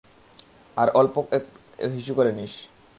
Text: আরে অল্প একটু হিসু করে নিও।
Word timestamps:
আরে 0.77 0.91
অল্প 0.91 1.15
একটু 1.31 1.57
হিসু 1.95 2.11
করে 2.13 2.31
নিও। 2.31 2.49